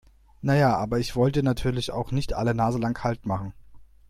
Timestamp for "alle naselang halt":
2.33-3.27